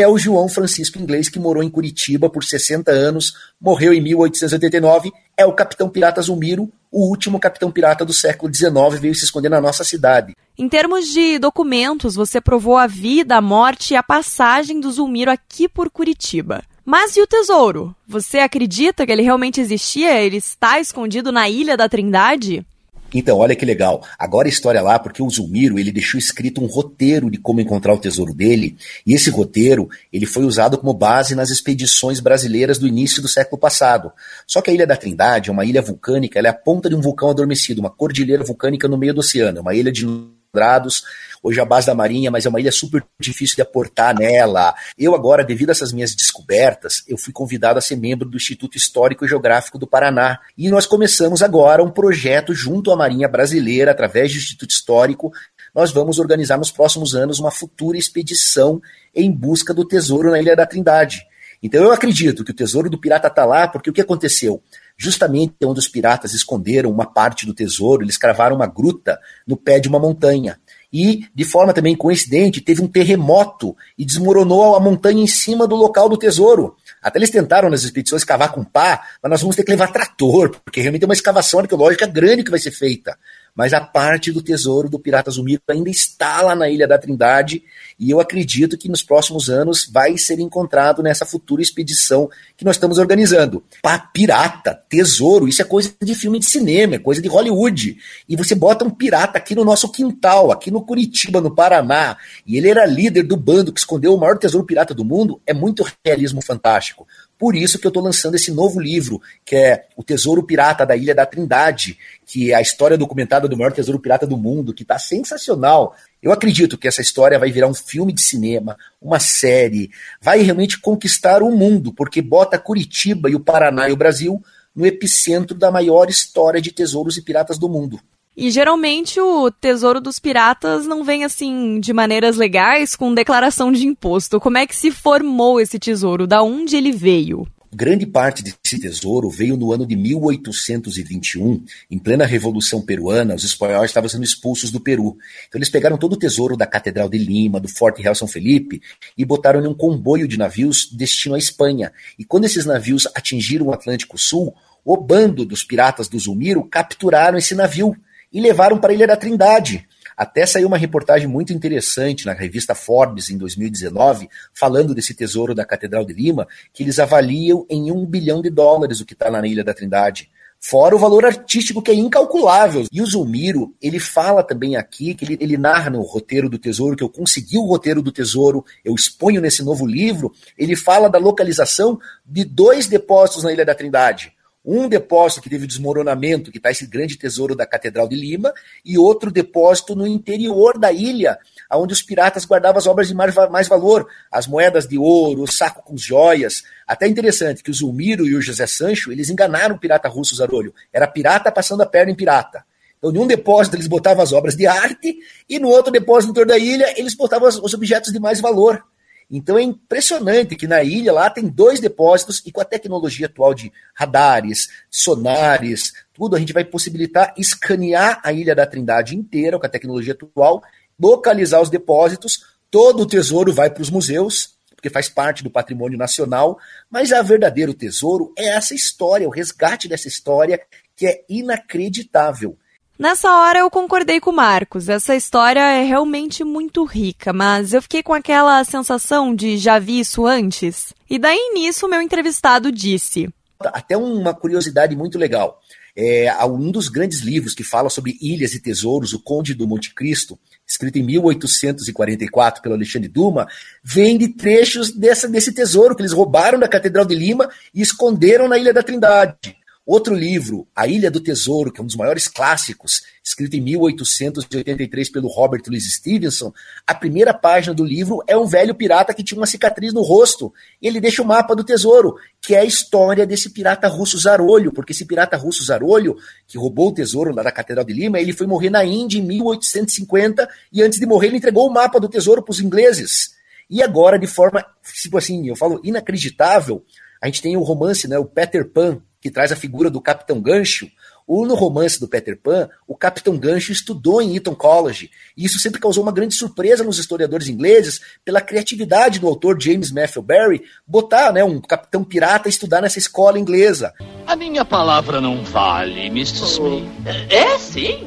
é 0.00 0.08
o 0.08 0.18
João 0.18 0.48
Francisco 0.48 0.98
Inglês, 0.98 1.28
que 1.28 1.38
morou 1.38 1.62
em 1.62 1.70
Curitiba 1.70 2.28
por 2.28 2.42
60 2.42 2.90
anos, 2.90 3.32
morreu 3.60 3.94
em 3.94 4.00
1889, 4.00 5.12
é 5.36 5.46
o 5.46 5.52
capitão 5.52 5.88
pirata 5.88 6.20
Zumiro, 6.20 6.68
o 6.90 7.08
último 7.08 7.38
capitão 7.38 7.70
pirata 7.70 8.04
do 8.04 8.12
século 8.12 8.52
XIX, 8.52 9.00
veio 9.00 9.14
se 9.14 9.24
esconder 9.24 9.48
na 9.48 9.60
nossa 9.60 9.84
cidade. 9.84 10.34
Em 10.58 10.68
termos 10.68 11.06
de 11.06 11.38
documentos, 11.38 12.16
você 12.16 12.40
provou 12.40 12.76
a 12.76 12.88
vida, 12.88 13.36
a 13.36 13.40
morte 13.40 13.94
e 13.94 13.96
a 13.96 14.02
passagem 14.02 14.80
do 14.80 14.90
Zulmiro 14.90 15.30
aqui 15.30 15.68
por 15.68 15.88
Curitiba. 15.88 16.64
Mas 16.84 17.16
e 17.16 17.22
o 17.22 17.26
tesouro? 17.26 17.94
Você 18.06 18.38
acredita 18.38 19.06
que 19.06 19.12
ele 19.12 19.22
realmente 19.22 19.60
existia? 19.60 20.20
Ele 20.20 20.38
está 20.38 20.80
escondido 20.80 21.30
na 21.30 21.48
Ilha 21.48 21.76
da 21.76 21.88
Trindade? 21.88 22.66
Então, 23.14 23.38
olha 23.38 23.54
que 23.54 23.64
legal. 23.64 24.02
Agora 24.18 24.48
a 24.48 24.50
história 24.50 24.82
lá, 24.82 24.98
porque 24.98 25.22
o 25.22 25.30
Zulmiro, 25.30 25.78
ele 25.78 25.92
deixou 25.92 26.18
escrito 26.18 26.60
um 26.60 26.66
roteiro 26.66 27.30
de 27.30 27.38
como 27.38 27.60
encontrar 27.60 27.94
o 27.94 27.98
tesouro 27.98 28.34
dele, 28.34 28.76
e 29.06 29.14
esse 29.14 29.30
roteiro, 29.30 29.88
ele 30.12 30.26
foi 30.26 30.44
usado 30.44 30.76
como 30.76 30.92
base 30.92 31.34
nas 31.36 31.50
expedições 31.50 32.18
brasileiras 32.18 32.76
do 32.76 32.88
início 32.88 33.22
do 33.22 33.28
século 33.28 33.60
passado. 33.60 34.10
Só 34.46 34.60
que 34.60 34.70
a 34.70 34.74
Ilha 34.74 34.86
da 34.86 34.96
Trindade 34.96 35.48
é 35.48 35.52
uma 35.52 35.64
ilha 35.64 35.80
vulcânica, 35.80 36.38
ela 36.38 36.48
é 36.48 36.50
a 36.50 36.54
ponta 36.54 36.88
de 36.88 36.96
um 36.96 37.00
vulcão 37.00 37.30
adormecido, 37.30 37.80
uma 37.80 37.90
cordilheira 37.90 38.42
vulcânica 38.42 38.88
no 38.88 38.98
meio 38.98 39.14
do 39.14 39.20
oceano, 39.20 39.58
é 39.58 39.60
uma 39.60 39.74
ilha 39.74 39.92
de 39.92 40.06
Andrados, 40.54 41.02
hoje 41.42 41.60
a 41.60 41.64
base 41.64 41.88
da 41.88 41.94
Marinha, 41.96 42.30
mas 42.30 42.46
é 42.46 42.48
uma 42.48 42.60
ilha 42.60 42.70
super 42.70 43.04
difícil 43.18 43.56
de 43.56 43.62
aportar 43.62 44.16
nela. 44.16 44.72
Eu 44.96 45.16
agora, 45.16 45.42
devido 45.42 45.70
a 45.70 45.72
essas 45.72 45.92
minhas 45.92 46.14
descobertas, 46.14 47.02
eu 47.08 47.18
fui 47.18 47.32
convidado 47.32 47.76
a 47.76 47.82
ser 47.82 47.96
membro 47.96 48.28
do 48.28 48.36
Instituto 48.36 48.76
Histórico 48.76 49.24
e 49.24 49.28
Geográfico 49.28 49.76
do 49.76 49.86
Paraná. 49.86 50.38
E 50.56 50.70
nós 50.70 50.86
começamos 50.86 51.42
agora 51.42 51.82
um 51.82 51.90
projeto 51.90 52.54
junto 52.54 52.92
à 52.92 52.96
Marinha 52.96 53.28
Brasileira, 53.28 53.90
através 53.90 54.32
do 54.32 54.38
Instituto 54.38 54.70
Histórico, 54.70 55.32
nós 55.74 55.90
vamos 55.90 56.20
organizar 56.20 56.56
nos 56.56 56.70
próximos 56.70 57.16
anos 57.16 57.40
uma 57.40 57.50
futura 57.50 57.98
expedição 57.98 58.80
em 59.12 59.28
busca 59.28 59.74
do 59.74 59.84
tesouro 59.84 60.30
na 60.30 60.38
Ilha 60.38 60.54
da 60.54 60.64
Trindade. 60.64 61.26
Então 61.60 61.82
eu 61.82 61.90
acredito 61.90 62.44
que 62.44 62.52
o 62.52 62.54
tesouro 62.54 62.88
do 62.88 63.00
pirata 63.00 63.26
está 63.26 63.44
lá, 63.44 63.66
porque 63.66 63.90
o 63.90 63.92
que 63.92 64.00
aconteceu? 64.00 64.62
Justamente 64.96 65.54
onde 65.64 65.80
os 65.80 65.88
piratas 65.88 66.34
esconderam 66.34 66.90
uma 66.90 67.04
parte 67.04 67.46
do 67.46 67.54
tesouro, 67.54 68.02
eles 68.02 68.16
cravaram 68.16 68.56
uma 68.56 68.66
gruta 68.66 69.18
no 69.46 69.56
pé 69.56 69.80
de 69.80 69.88
uma 69.88 69.98
montanha. 69.98 70.58
E, 70.92 71.26
de 71.34 71.44
forma 71.44 71.72
também 71.72 71.96
coincidente, 71.96 72.60
teve 72.60 72.80
um 72.80 72.86
terremoto 72.86 73.76
e 73.98 74.04
desmoronou 74.04 74.76
a 74.76 74.80
montanha 74.80 75.20
em 75.20 75.26
cima 75.26 75.66
do 75.66 75.74
local 75.74 76.08
do 76.08 76.16
tesouro. 76.16 76.76
Até 77.02 77.18
eles 77.18 77.30
tentaram 77.30 77.68
nas 77.68 77.82
expedições 77.82 78.22
cavar 78.22 78.52
com 78.52 78.62
pá, 78.62 79.02
mas 79.20 79.30
nós 79.30 79.40
vamos 79.40 79.56
ter 79.56 79.64
que 79.64 79.72
levar 79.72 79.92
trator, 79.92 80.50
porque 80.64 80.80
realmente 80.80 81.02
é 81.02 81.06
uma 81.06 81.14
escavação 81.14 81.58
arqueológica 81.58 82.06
grande 82.06 82.44
que 82.44 82.50
vai 82.50 82.60
ser 82.60 82.70
feita 82.70 83.18
mas 83.54 83.72
a 83.72 83.80
parte 83.80 84.32
do 84.32 84.42
tesouro 84.42 84.88
do 84.88 84.98
Pirata 84.98 85.30
Zumiro 85.30 85.62
ainda 85.68 85.88
está 85.88 86.42
lá 86.42 86.54
na 86.56 86.68
Ilha 86.68 86.88
da 86.88 86.98
Trindade 86.98 87.62
e 87.98 88.10
eu 88.10 88.20
acredito 88.20 88.76
que 88.76 88.88
nos 88.88 89.02
próximos 89.02 89.48
anos 89.48 89.88
vai 89.90 90.18
ser 90.18 90.40
encontrado 90.40 91.02
nessa 91.02 91.24
futura 91.24 91.62
expedição 91.62 92.28
que 92.56 92.64
nós 92.64 92.76
estamos 92.76 92.98
organizando. 92.98 93.62
Pá, 93.80 93.98
pirata, 93.98 94.74
tesouro, 94.88 95.46
isso 95.46 95.62
é 95.62 95.64
coisa 95.64 95.94
de 96.02 96.14
filme 96.14 96.38
de 96.38 96.46
cinema, 96.46 96.96
é 96.96 96.98
coisa 96.98 97.22
de 97.22 97.28
Hollywood. 97.28 97.96
E 98.28 98.36
você 98.36 98.54
bota 98.54 98.84
um 98.84 98.90
pirata 98.90 99.38
aqui 99.38 99.54
no 99.54 99.64
nosso 99.64 99.90
quintal, 99.90 100.50
aqui 100.50 100.70
no 100.70 100.82
Curitiba, 100.82 101.40
no 101.40 101.54
Paraná, 101.54 102.16
e 102.44 102.56
ele 102.56 102.68
era 102.68 102.84
líder 102.84 103.22
do 103.22 103.36
bando 103.36 103.72
que 103.72 103.78
escondeu 103.78 104.14
o 104.14 104.18
maior 104.18 104.38
tesouro 104.38 104.66
pirata 104.66 104.92
do 104.92 105.04
mundo, 105.04 105.40
é 105.46 105.54
muito 105.54 105.86
realismo 106.04 106.42
fantástico. 106.42 107.06
Por 107.38 107.56
isso 107.56 107.78
que 107.78 107.86
eu 107.86 107.90
estou 107.90 108.02
lançando 108.02 108.36
esse 108.36 108.52
novo 108.52 108.80
livro, 108.80 109.20
que 109.44 109.56
é 109.56 109.86
O 109.96 110.04
Tesouro 110.04 110.42
Pirata 110.42 110.86
da 110.86 110.96
Ilha 110.96 111.14
da 111.14 111.26
Trindade, 111.26 111.98
que 112.24 112.52
é 112.52 112.54
a 112.54 112.60
história 112.60 112.96
documentada 112.96 113.48
do 113.48 113.56
maior 113.56 113.72
tesouro 113.72 113.98
pirata 113.98 114.26
do 114.26 114.36
mundo, 114.36 114.72
que 114.72 114.82
está 114.82 114.98
sensacional. 114.98 115.96
Eu 116.22 116.32
acredito 116.32 116.78
que 116.78 116.88
essa 116.88 117.02
história 117.02 117.38
vai 117.38 117.50
virar 117.50 117.66
um 117.66 117.74
filme 117.74 118.12
de 118.12 118.22
cinema, 118.22 118.76
uma 119.02 119.18
série, 119.18 119.90
vai 120.20 120.40
realmente 120.42 120.78
conquistar 120.78 121.42
o 121.42 121.50
mundo, 121.50 121.92
porque 121.92 122.22
bota 122.22 122.58
Curitiba 122.58 123.28
e 123.28 123.34
o 123.34 123.40
Paraná 123.40 123.88
e 123.88 123.92
o 123.92 123.96
Brasil 123.96 124.42
no 124.74 124.86
epicentro 124.86 125.56
da 125.56 125.70
maior 125.70 126.08
história 126.08 126.60
de 126.60 126.72
tesouros 126.72 127.16
e 127.16 127.22
piratas 127.22 127.58
do 127.58 127.68
mundo. 127.68 128.00
E 128.36 128.50
geralmente 128.50 129.20
o 129.20 129.48
tesouro 129.48 130.00
dos 130.00 130.18
piratas 130.18 130.86
não 130.86 131.04
vem 131.04 131.22
assim 131.22 131.78
de 131.78 131.92
maneiras 131.92 132.36
legais 132.36 132.96
com 132.96 133.14
declaração 133.14 133.70
de 133.70 133.86
imposto. 133.86 134.40
Como 134.40 134.58
é 134.58 134.66
que 134.66 134.74
se 134.74 134.90
formou 134.90 135.60
esse 135.60 135.78
tesouro? 135.78 136.26
Da 136.26 136.42
onde 136.42 136.76
ele 136.76 136.90
veio? 136.90 137.46
Grande 137.72 138.06
parte 138.06 138.42
desse 138.42 138.80
tesouro 138.80 139.28
veio 139.28 139.56
no 139.56 139.72
ano 139.72 139.84
de 139.84 139.96
1821, 139.96 141.64
em 141.90 141.98
plena 141.98 142.24
Revolução 142.24 142.80
Peruana, 142.80 143.34
os 143.34 143.42
espanhóis 143.42 143.90
estavam 143.90 144.08
sendo 144.08 144.22
expulsos 144.22 144.70
do 144.70 144.80
Peru. 144.80 145.16
Então 145.48 145.58
eles 145.58 145.70
pegaram 145.70 145.98
todo 145.98 146.12
o 146.12 146.18
tesouro 146.18 146.56
da 146.56 146.68
Catedral 146.68 147.08
de 147.08 147.18
Lima, 147.18 147.58
do 147.58 147.66
Forte 147.66 148.00
Real 148.00 148.14
São 148.14 148.28
Felipe, 148.28 148.80
e 149.18 149.24
botaram 149.24 149.60
em 149.60 149.66
um 149.66 149.74
comboio 149.74 150.28
de 150.28 150.36
navios 150.36 150.88
destino 150.92 151.34
à 151.34 151.38
Espanha. 151.38 151.92
E 152.16 152.24
quando 152.24 152.44
esses 152.44 152.64
navios 152.64 153.08
atingiram 153.12 153.66
o 153.66 153.72
Atlântico 153.72 154.16
Sul, 154.18 154.54
o 154.84 154.96
bando 154.96 155.44
dos 155.44 155.64
piratas 155.64 156.06
do 156.06 156.18
Zulmiro 156.18 156.62
capturaram 156.62 157.38
esse 157.38 157.56
navio 157.56 157.96
e 158.34 158.40
levaram 158.40 158.76
para 158.76 158.90
a 158.90 158.94
Ilha 158.94 159.06
da 159.06 159.16
Trindade. 159.16 159.86
Até 160.16 160.44
saiu 160.44 160.66
uma 160.66 160.76
reportagem 160.76 161.28
muito 161.28 161.52
interessante 161.52 162.26
na 162.26 162.32
revista 162.32 162.74
Forbes 162.74 163.30
em 163.30 163.38
2019, 163.38 164.28
falando 164.52 164.94
desse 164.94 165.14
tesouro 165.14 165.54
da 165.54 165.64
Catedral 165.64 166.04
de 166.04 166.12
Lima, 166.12 166.46
que 166.72 166.82
eles 166.82 166.98
avaliam 166.98 167.64
em 167.70 167.90
um 167.90 168.04
bilhão 168.04 168.42
de 168.42 168.50
dólares 168.50 169.00
o 169.00 169.06
que 169.06 169.14
está 169.14 169.30
na 169.30 169.46
Ilha 169.46 169.64
da 169.64 169.72
Trindade. 169.72 170.28
Fora 170.60 170.96
o 170.96 170.98
valor 170.98 171.26
artístico 171.26 171.82
que 171.82 171.90
é 171.90 171.94
incalculável. 171.94 172.86
E 172.90 173.02
o 173.02 173.06
Zulmiro, 173.06 173.74
ele 173.82 174.00
fala 174.00 174.42
também 174.42 174.76
aqui, 174.76 175.14
que 175.14 175.24
ele, 175.24 175.36
ele 175.38 175.58
narra 175.58 175.90
no 175.90 176.00
roteiro 176.00 176.48
do 176.48 176.58
tesouro, 176.58 176.96
que 176.96 177.04
eu 177.04 177.08
consegui 177.10 177.58
o 177.58 177.66
roteiro 177.66 178.00
do 178.00 178.10
tesouro, 178.10 178.64
eu 178.84 178.94
exponho 178.94 179.42
nesse 179.42 179.62
novo 179.62 179.84
livro, 179.84 180.32
ele 180.56 180.74
fala 180.74 181.10
da 181.10 181.18
localização 181.18 182.00
de 182.24 182.44
dois 182.44 182.86
depósitos 182.86 183.44
na 183.44 183.52
Ilha 183.52 183.64
da 183.64 183.74
Trindade. 183.74 184.32
Um 184.64 184.88
depósito 184.88 185.42
que 185.42 185.50
teve 185.50 185.66
desmoronamento, 185.66 186.50
que 186.50 186.56
está 186.56 186.70
esse 186.70 186.86
grande 186.86 187.18
tesouro 187.18 187.54
da 187.54 187.66
Catedral 187.66 188.08
de 188.08 188.16
Lima, 188.16 188.50
e 188.82 188.96
outro 188.96 189.30
depósito 189.30 189.94
no 189.94 190.06
interior 190.06 190.78
da 190.78 190.90
ilha, 190.90 191.38
onde 191.70 191.92
os 191.92 192.02
piratas 192.02 192.46
guardavam 192.46 192.78
as 192.78 192.86
obras 192.86 193.06
de 193.06 193.14
mais, 193.14 193.34
mais 193.50 193.68
valor, 193.68 194.08
as 194.32 194.46
moedas 194.46 194.88
de 194.88 194.96
ouro, 194.96 195.42
o 195.42 195.46
saco 195.46 195.82
com 195.82 195.98
joias. 195.98 196.62
Até 196.86 197.06
interessante 197.06 197.62
que 197.62 197.70
o 197.70 197.74
Zulmiro 197.74 198.26
e 198.26 198.34
o 198.34 198.40
José 198.40 198.66
Sancho, 198.66 199.12
eles 199.12 199.28
enganaram 199.28 199.76
o 199.76 199.78
pirata 199.78 200.08
russo 200.08 200.34
Zarolho. 200.34 200.74
Era 200.90 201.06
pirata 201.06 201.52
passando 201.52 201.82
a 201.82 201.86
perna 201.86 202.12
em 202.12 202.14
pirata. 202.14 202.64
Então, 202.96 203.12
em 203.14 203.18
um 203.18 203.26
depósito 203.26 203.76
eles 203.76 203.86
botavam 203.86 204.22
as 204.22 204.32
obras 204.32 204.56
de 204.56 204.66
arte, 204.66 205.18
e 205.46 205.58
no 205.58 205.68
outro 205.68 205.92
depósito 205.92 206.28
no 206.28 206.30
interior 206.32 206.48
da 206.48 206.58
ilha 206.58 206.94
eles 206.98 207.14
botavam 207.14 207.48
os 207.48 207.74
objetos 207.74 208.10
de 208.10 208.18
mais 208.18 208.40
valor. 208.40 208.82
Então 209.30 209.58
é 209.58 209.62
impressionante 209.62 210.56
que 210.56 210.66
na 210.66 210.82
ilha 210.82 211.12
lá 211.12 211.30
tem 211.30 211.48
dois 211.48 211.80
depósitos 211.80 212.42
e 212.46 212.52
com 212.52 212.60
a 212.60 212.64
tecnologia 212.64 213.26
atual 213.26 213.54
de 213.54 213.72
radares, 213.94 214.68
sonares, 214.90 215.92
tudo, 216.12 216.36
a 216.36 216.38
gente 216.38 216.52
vai 216.52 216.64
possibilitar 216.64 217.34
escanear 217.36 218.20
a 218.22 218.32
ilha 218.32 218.54
da 218.54 218.66
Trindade 218.66 219.16
inteira 219.16 219.58
com 219.58 219.66
a 219.66 219.68
tecnologia 219.68 220.12
atual, 220.12 220.62
localizar 220.98 221.60
os 221.60 221.70
depósitos, 221.70 222.44
todo 222.70 223.02
o 223.02 223.06
tesouro 223.06 223.52
vai 223.52 223.70
para 223.70 223.82
os 223.82 223.90
museus, 223.90 224.54
porque 224.74 224.90
faz 224.90 225.08
parte 225.08 225.42
do 225.42 225.50
patrimônio 225.50 225.98
nacional, 225.98 226.58
mas 226.90 227.12
a 227.12 227.22
verdadeiro 227.22 227.74
tesouro 227.74 228.32
é 228.36 228.50
essa 228.50 228.74
história, 228.74 229.26
o 229.26 229.30
resgate 229.30 229.88
dessa 229.88 230.08
história 230.08 230.60
que 230.94 231.06
é 231.06 231.24
inacreditável. 231.28 232.56
Nessa 232.96 233.28
hora 233.28 233.58
eu 233.58 233.70
concordei 233.70 234.20
com 234.20 234.30
o 234.30 234.36
Marcos. 234.36 234.88
Essa 234.88 235.16
história 235.16 235.60
é 235.60 235.82
realmente 235.82 236.44
muito 236.44 236.84
rica, 236.84 237.32
mas 237.32 237.72
eu 237.72 237.82
fiquei 237.82 238.04
com 238.04 238.14
aquela 238.14 238.62
sensação 238.62 239.34
de 239.34 239.58
já 239.58 239.80
vi 239.80 239.98
isso 239.98 240.24
antes. 240.24 240.94
E 241.10 241.18
daí 241.18 241.50
nisso 241.52 241.88
meu 241.88 242.00
entrevistado 242.00 242.70
disse: 242.70 243.28
Até 243.58 243.96
uma 243.96 244.32
curiosidade 244.32 244.94
muito 244.94 245.18
legal. 245.18 245.60
É, 245.96 246.32
um 246.44 246.70
dos 246.70 246.88
grandes 246.88 247.20
livros 247.20 247.54
que 247.54 247.64
fala 247.64 247.88
sobre 247.88 248.16
ilhas 248.20 248.52
e 248.54 248.60
tesouros, 248.60 249.12
O 249.12 249.22
Conde 249.22 249.54
do 249.54 249.66
Monte 249.66 249.92
Cristo, 249.92 250.38
escrito 250.66 250.96
em 250.96 251.02
1844 251.04 252.62
pelo 252.62 252.74
Alexandre 252.74 253.08
Dumas, 253.08 253.46
vem 253.82 254.18
de 254.18 254.28
trechos 254.28 254.92
dessa, 254.92 255.28
desse 255.28 255.52
tesouro 255.52 255.94
que 255.94 256.02
eles 256.02 256.12
roubaram 256.12 256.58
da 256.58 256.68
Catedral 256.68 257.04
de 257.04 257.14
Lima 257.14 257.48
e 257.72 257.80
esconderam 257.80 258.48
na 258.48 258.58
Ilha 258.58 258.72
da 258.72 258.82
Trindade. 258.82 259.56
Outro 259.86 260.14
livro, 260.14 260.66
A 260.74 260.86
Ilha 260.86 261.10
do 261.10 261.20
Tesouro, 261.20 261.70
que 261.70 261.78
é 261.78 261.82
um 261.84 261.86
dos 261.86 261.94
maiores 261.94 262.26
clássicos, 262.26 263.02
escrito 263.22 263.54
em 263.54 263.60
1883 263.60 265.10
pelo 265.10 265.28
Robert 265.28 265.60
Louis 265.66 265.92
Stevenson, 265.92 266.54
a 266.86 266.94
primeira 266.94 267.34
página 267.34 267.74
do 267.74 267.84
livro 267.84 268.22
é 268.26 268.34
um 268.34 268.46
velho 268.46 268.74
pirata 268.74 269.12
que 269.12 269.22
tinha 269.22 269.38
uma 269.38 269.46
cicatriz 269.46 269.92
no 269.92 270.00
rosto. 270.00 270.50
Ele 270.80 271.02
deixa 271.02 271.20
o 271.20 271.26
mapa 271.26 271.54
do 271.54 271.62
tesouro, 271.62 272.16
que 272.40 272.54
é 272.54 272.60
a 272.60 272.64
história 272.64 273.26
desse 273.26 273.50
pirata 273.50 273.86
russo 273.86 274.18
Zarolho, 274.18 274.72
porque 274.72 274.92
esse 274.92 275.04
pirata 275.04 275.36
russo 275.36 275.62
Zarolho, 275.62 276.16
que 276.46 276.56
roubou 276.56 276.88
o 276.88 276.94
tesouro 276.94 277.34
lá 277.34 277.42
da 277.42 277.52
Catedral 277.52 277.84
de 277.84 277.92
Lima, 277.92 278.18
ele 278.18 278.32
foi 278.32 278.46
morrer 278.46 278.70
na 278.70 278.86
Índia 278.86 279.18
em 279.18 279.22
1850 279.22 280.48
e 280.72 280.82
antes 280.82 280.98
de 280.98 281.04
morrer 281.04 281.26
ele 281.26 281.36
entregou 281.36 281.68
o 281.68 281.72
mapa 281.72 282.00
do 282.00 282.08
tesouro 282.08 282.42
para 282.42 282.52
os 282.52 282.60
ingleses. 282.60 283.34
E 283.68 283.82
agora, 283.82 284.18
de 284.18 284.26
forma, 284.26 284.64
tipo 284.94 285.18
assim, 285.18 285.46
eu 285.46 285.56
falo 285.56 285.78
inacreditável, 285.84 286.82
a 287.20 287.26
gente 287.26 287.42
tem 287.42 287.54
o 287.54 287.62
romance, 287.62 288.08
né, 288.08 288.18
o 288.18 288.24
Peter 288.24 288.66
Pan, 288.70 289.02
que 289.24 289.30
traz 289.30 289.50
a 289.50 289.56
figura 289.56 289.88
do 289.88 290.02
Capitão 290.02 290.38
Gancho, 290.38 290.86
ou 291.26 291.46
no 291.46 291.54
romance 291.54 291.98
do 291.98 292.06
Peter 292.06 292.38
Pan, 292.38 292.68
o 292.86 292.94
Capitão 292.94 293.38
Gancho 293.38 293.72
estudou 293.72 294.20
em 294.20 294.36
Eton 294.36 294.54
College, 294.54 295.10
e 295.34 295.46
isso 295.46 295.58
sempre 295.58 295.80
causou 295.80 296.02
uma 296.02 296.12
grande 296.12 296.34
surpresa 296.34 296.84
nos 296.84 296.98
historiadores 296.98 297.48
ingleses 297.48 298.02
pela 298.22 298.42
criatividade 298.42 299.18
do 299.18 299.26
autor 299.26 299.58
James 299.58 299.90
Matthew 299.90 300.20
Barry 300.20 300.62
botar 300.86 301.32
né, 301.32 301.42
um 301.42 301.58
capitão 301.58 302.04
pirata 302.04 302.48
a 302.48 302.50
estudar 302.50 302.82
nessa 302.82 302.98
escola 302.98 303.38
inglesa. 303.38 303.94
A 304.26 304.36
minha 304.36 304.62
palavra 304.62 305.22
não 305.22 305.42
vale, 305.42 306.08
Mr. 306.08 306.44
Smith. 306.44 306.86
É, 307.30 307.58
sim. 307.58 308.06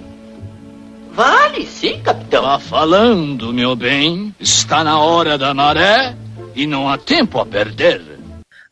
Vale, 1.13 1.65
sim, 1.65 1.99
capitão. 2.03 2.43
Tá 2.43 2.59
falando, 2.59 3.51
meu 3.51 3.75
bem. 3.75 4.35
Está 4.39 4.83
na 4.83 4.99
hora 4.99 5.35
da 5.35 5.51
maré 5.51 6.15
e 6.53 6.67
não 6.67 6.87
há 6.87 6.95
tempo 6.95 7.39
a 7.39 7.45
perder. 7.47 8.16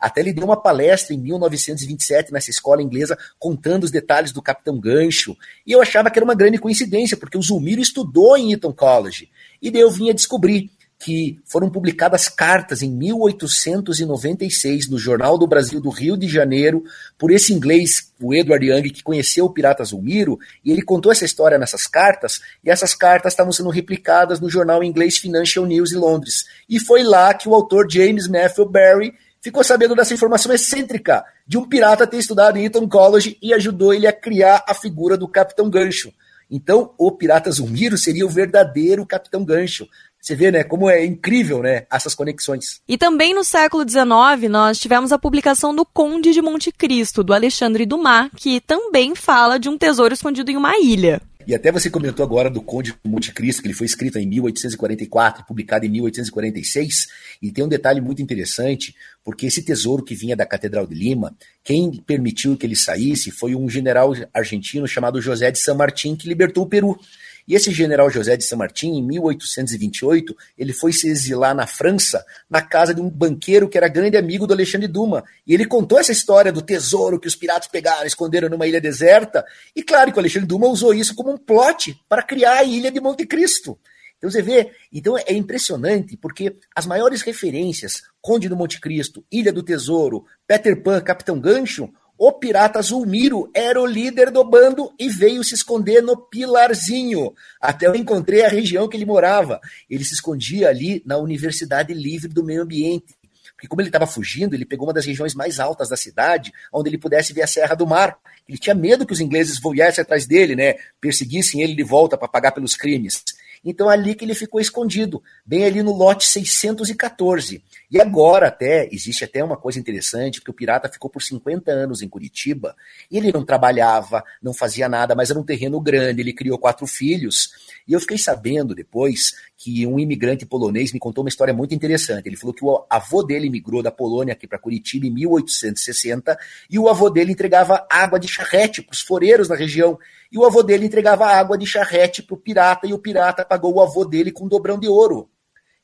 Até 0.06 0.20
ele 0.20 0.32
deu 0.32 0.44
uma 0.44 0.56
palestra 0.56 1.12
em 1.12 1.18
1927 1.18 2.32
nessa 2.32 2.48
escola 2.48 2.80
inglesa 2.80 3.18
contando 3.40 3.82
os 3.82 3.90
detalhes 3.90 4.30
do 4.30 4.40
Capitão 4.40 4.78
Gancho. 4.78 5.36
E 5.66 5.72
eu 5.72 5.82
achava 5.82 6.08
que 6.12 6.16
era 6.16 6.24
uma 6.24 6.32
grande 6.32 6.58
coincidência, 6.58 7.16
porque 7.16 7.36
o 7.36 7.42
Zulmiro 7.42 7.80
estudou 7.80 8.36
em 8.36 8.52
Eton 8.52 8.72
College. 8.72 9.28
E 9.60 9.68
daí 9.68 9.80
eu 9.80 9.90
vinha 9.90 10.14
descobrir 10.14 10.70
que 10.96 11.40
foram 11.44 11.68
publicadas 11.68 12.28
cartas 12.28 12.82
em 12.82 12.90
1896 12.90 14.88
no 14.88 14.96
Jornal 14.96 15.36
do 15.36 15.46
Brasil 15.46 15.80
do 15.80 15.90
Rio 15.90 16.16
de 16.16 16.28
Janeiro 16.28 16.84
por 17.18 17.32
esse 17.32 17.52
inglês, 17.52 18.12
o 18.20 18.32
Edward 18.32 18.64
Young, 18.64 18.90
que 18.90 19.02
conheceu 19.02 19.46
o 19.46 19.50
pirata 19.50 19.82
Zulmiro, 19.82 20.38
e 20.64 20.70
ele 20.70 20.82
contou 20.82 21.10
essa 21.10 21.24
história 21.24 21.58
nessas 21.58 21.88
cartas, 21.88 22.40
e 22.64 22.70
essas 22.70 22.94
cartas 22.94 23.32
estavam 23.32 23.52
sendo 23.52 23.70
replicadas 23.70 24.38
no 24.38 24.48
jornal 24.48 24.84
inglês 24.84 25.18
Financial 25.18 25.66
News 25.66 25.90
em 25.90 25.96
Londres. 25.96 26.46
E 26.68 26.78
foi 26.78 27.02
lá 27.02 27.34
que 27.34 27.48
o 27.48 27.54
autor 27.54 27.90
James 27.90 28.28
Matthew 28.28 28.68
Barry 28.68 29.12
ficou 29.46 29.62
sabendo 29.62 29.94
dessa 29.94 30.12
informação 30.12 30.52
excêntrica 30.52 31.24
de 31.46 31.56
um 31.56 31.64
pirata 31.64 32.04
ter 32.04 32.18
estudado 32.18 32.56
em 32.56 32.64
Eton 32.64 32.88
College 32.88 33.38
e 33.40 33.54
ajudou 33.54 33.94
ele 33.94 34.04
a 34.04 34.12
criar 34.12 34.64
a 34.66 34.74
figura 34.74 35.16
do 35.16 35.28
Capitão 35.28 35.70
Gancho. 35.70 36.12
Então, 36.50 36.92
o 36.98 37.12
Pirata 37.12 37.50
Zulmiro 37.50 37.96
seria 37.96 38.26
o 38.26 38.28
verdadeiro 38.28 39.06
Capitão 39.06 39.44
Gancho. 39.44 39.86
Você 40.20 40.34
vê, 40.34 40.50
né, 40.50 40.64
como 40.64 40.90
é 40.90 41.04
incrível, 41.04 41.62
né, 41.62 41.86
essas 41.92 42.12
conexões. 42.12 42.80
E 42.88 42.98
também 42.98 43.32
no 43.32 43.44
século 43.44 43.88
XIX, 43.88 44.50
nós 44.50 44.80
tivemos 44.80 45.12
a 45.12 45.18
publicação 45.18 45.72
do 45.72 45.84
Conde 45.84 46.32
de 46.32 46.42
Monte 46.42 46.72
Cristo, 46.72 47.22
do 47.22 47.32
Alexandre 47.32 47.86
Dumas, 47.86 48.30
que 48.36 48.60
também 48.60 49.14
fala 49.14 49.58
de 49.58 49.68
um 49.68 49.78
tesouro 49.78 50.12
escondido 50.12 50.50
em 50.50 50.56
uma 50.56 50.76
ilha. 50.76 51.22
E 51.46 51.54
até 51.54 51.70
você 51.70 51.88
comentou 51.88 52.24
agora 52.24 52.50
do 52.50 52.60
Conde 52.60 52.90
de 52.90 53.08
Monte 53.08 53.32
Cristo, 53.32 53.62
que 53.62 53.68
ele 53.68 53.74
foi 53.74 53.86
escrito 53.86 54.18
em 54.18 54.26
1844, 54.26 55.46
publicado 55.46 55.86
em 55.86 55.88
1846, 55.88 57.06
e 57.40 57.52
tem 57.52 57.64
um 57.64 57.68
detalhe 57.68 58.00
muito 58.00 58.20
interessante, 58.20 58.96
porque 59.22 59.46
esse 59.46 59.62
tesouro 59.62 60.02
que 60.02 60.16
vinha 60.16 60.34
da 60.34 60.44
Catedral 60.44 60.88
de 60.88 60.94
Lima, 60.96 61.36
quem 61.62 62.02
permitiu 62.04 62.56
que 62.56 62.66
ele 62.66 62.74
saísse 62.74 63.30
foi 63.30 63.54
um 63.54 63.68
general 63.68 64.12
argentino 64.34 64.88
chamado 64.88 65.22
José 65.22 65.52
de 65.52 65.60
San 65.60 65.74
Martín, 65.74 66.16
que 66.16 66.28
libertou 66.28 66.64
o 66.64 66.68
Peru. 66.68 66.98
E 67.46 67.54
esse 67.54 67.70
general 67.70 68.10
José 68.10 68.36
de 68.36 68.44
San 68.44 68.56
Martín, 68.56 68.94
em 68.94 69.02
1828, 69.02 70.36
ele 70.58 70.72
foi 70.72 70.92
se 70.92 71.08
exilar 71.08 71.54
na 71.54 71.66
França, 71.66 72.24
na 72.50 72.60
casa 72.60 72.92
de 72.92 73.00
um 73.00 73.08
banqueiro 73.08 73.68
que 73.68 73.78
era 73.78 73.88
grande 73.88 74.16
amigo 74.16 74.46
do 74.46 74.52
Alexandre 74.52 74.88
Dumas. 74.88 75.22
E 75.46 75.54
ele 75.54 75.64
contou 75.64 75.98
essa 75.98 76.10
história 76.12 76.50
do 76.52 76.60
tesouro 76.60 77.20
que 77.20 77.28
os 77.28 77.36
piratas 77.36 77.68
pegaram, 77.68 78.06
esconderam 78.06 78.48
numa 78.48 78.66
ilha 78.66 78.80
deserta. 78.80 79.44
E 79.74 79.82
claro 79.82 80.10
que 80.10 80.18
o 80.18 80.20
Alexandre 80.20 80.48
Dumas 80.48 80.70
usou 80.70 80.92
isso 80.92 81.14
como 81.14 81.30
um 81.30 81.38
plot 81.38 81.96
para 82.08 82.22
criar 82.22 82.58
a 82.58 82.64
ilha 82.64 82.90
de 82.90 83.00
Monte 83.00 83.24
Cristo. 83.24 83.78
Então 84.18 84.30
você 84.30 84.42
vê, 84.42 84.72
então 84.92 85.16
é 85.16 85.32
impressionante, 85.32 86.16
porque 86.16 86.56
as 86.74 86.86
maiores 86.86 87.22
referências, 87.22 88.02
Conde 88.20 88.48
do 88.48 88.56
Monte 88.56 88.80
Cristo, 88.80 89.24
Ilha 89.30 89.52
do 89.52 89.62
Tesouro, 89.62 90.24
Peter 90.46 90.82
Pan, 90.82 91.00
Capitão 91.00 91.38
Gancho, 91.38 91.92
o 92.18 92.32
pirata 92.32 92.80
Zulmiro 92.80 93.50
era 93.52 93.80
o 93.80 93.84
líder 93.84 94.30
do 94.30 94.42
bando 94.42 94.90
e 94.98 95.08
veio 95.08 95.44
se 95.44 95.54
esconder 95.54 96.02
no 96.02 96.16
Pilarzinho. 96.16 97.34
Até 97.60 97.86
eu 97.86 97.94
encontrei 97.94 98.42
a 98.42 98.48
região 98.48 98.88
que 98.88 98.96
ele 98.96 99.04
morava. 99.04 99.60
Ele 99.88 100.02
se 100.02 100.14
escondia 100.14 100.70
ali 100.70 101.02
na 101.04 101.18
Universidade 101.18 101.92
Livre 101.92 102.28
do 102.28 102.42
Meio 102.42 102.62
Ambiente. 102.62 103.14
Porque 103.54 103.68
como 103.68 103.82
ele 103.82 103.88
estava 103.88 104.06
fugindo, 104.06 104.54
ele 104.54 104.64
pegou 104.64 104.86
uma 104.86 104.94
das 104.94 105.04
regiões 105.04 105.34
mais 105.34 105.60
altas 105.60 105.90
da 105.90 105.96
cidade, 105.96 106.52
onde 106.72 106.88
ele 106.88 106.98
pudesse 106.98 107.34
ver 107.34 107.42
a 107.42 107.46
Serra 107.46 107.74
do 107.74 107.86
Mar. 107.86 108.16
Ele 108.48 108.58
tinha 108.58 108.74
medo 108.74 109.06
que 109.06 109.12
os 109.12 109.20
ingleses 109.20 109.58
viessem 109.58 110.02
atrás 110.02 110.26
dele, 110.26 110.56
né? 110.56 110.76
Perseguissem 111.00 111.60
ele 111.60 111.74
de 111.74 111.82
volta 111.82 112.16
para 112.16 112.28
pagar 112.28 112.52
pelos 112.52 112.76
crimes. 112.76 113.22
Então 113.64 113.88
ali 113.88 114.14
que 114.14 114.24
ele 114.24 114.34
ficou 114.34 114.60
escondido, 114.60 115.22
bem 115.44 115.64
ali 115.64 115.82
no 115.82 115.92
lote 115.92 116.26
614. 116.26 117.62
E 117.90 118.00
agora 118.00 118.48
até, 118.48 118.88
existe 118.90 119.24
até 119.24 119.42
uma 119.44 119.56
coisa 119.56 119.78
interessante, 119.78 120.40
porque 120.40 120.50
o 120.50 120.54
pirata 120.54 120.88
ficou 120.88 121.08
por 121.08 121.22
50 121.22 121.70
anos 121.70 122.02
em 122.02 122.08
Curitiba, 122.08 122.74
e 123.10 123.16
ele 123.16 123.32
não 123.32 123.44
trabalhava, 123.44 124.24
não 124.42 124.52
fazia 124.52 124.88
nada, 124.88 125.14
mas 125.14 125.30
era 125.30 125.38
um 125.38 125.44
terreno 125.44 125.80
grande, 125.80 126.20
ele 126.20 126.32
criou 126.32 126.58
quatro 126.58 126.86
filhos, 126.86 127.50
e 127.86 127.92
eu 127.92 128.00
fiquei 128.00 128.18
sabendo 128.18 128.74
depois 128.74 129.34
que 129.56 129.86
um 129.86 129.98
imigrante 129.98 130.44
polonês 130.44 130.92
me 130.92 130.98
contou 130.98 131.22
uma 131.22 131.28
história 131.28 131.54
muito 131.54 131.74
interessante. 131.74 132.26
Ele 132.26 132.36
falou 132.36 132.52
que 132.52 132.64
o 132.64 132.84
avô 132.90 133.22
dele 133.22 133.48
migrou 133.48 133.82
da 133.82 133.90
Polônia 133.90 134.32
aqui 134.32 134.46
para 134.46 134.58
Curitiba 134.58 135.06
em 135.06 135.10
1860 135.10 136.36
e 136.68 136.78
o 136.78 136.88
avô 136.88 137.08
dele 137.08 137.32
entregava 137.32 137.86
água 137.88 138.18
de 138.18 138.28
charrete 138.28 138.82
para 138.82 138.92
os 138.92 139.00
foreiros 139.00 139.48
na 139.48 139.54
região. 139.54 139.98
E 140.30 140.36
o 140.36 140.44
avô 140.44 140.62
dele 140.62 140.86
entregava 140.86 141.26
água 141.26 141.56
de 141.56 141.64
charrete 141.64 142.22
para 142.22 142.34
o 142.34 142.38
pirata 142.38 142.86
e 142.86 142.92
o 142.92 142.98
pirata 142.98 143.44
pagou 143.44 143.74
o 143.74 143.80
avô 143.80 144.04
dele 144.04 144.30
com 144.30 144.44
um 144.44 144.48
dobrão 144.48 144.78
de 144.78 144.88
ouro. 144.88 145.30